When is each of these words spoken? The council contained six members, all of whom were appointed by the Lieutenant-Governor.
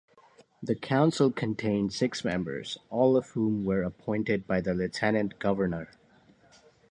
The 0.63 0.73
council 0.73 1.29
contained 1.31 1.93
six 1.93 2.25
members, 2.25 2.79
all 2.89 3.15
of 3.15 3.29
whom 3.29 3.63
were 3.65 3.83
appointed 3.83 4.47
by 4.47 4.59
the 4.59 4.73
Lieutenant-Governor. 4.73 5.89